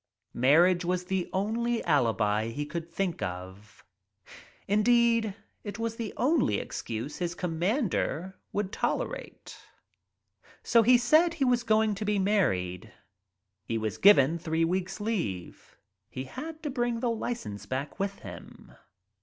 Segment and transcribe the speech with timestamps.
[0.33, 3.85] Marriage was the only alibi he could think of.
[4.67, 8.75] In deed, it was the only excuse his commander would
[10.63, 12.91] Se he said he was going to be married.
[13.63, 15.77] He was given three weeks' leave.
[16.09, 18.71] He had to bring the license back with him.